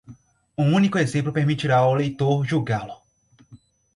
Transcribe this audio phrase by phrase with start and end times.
[0.57, 2.95] Um único exemplo permitirá ao leitor julgá-lo.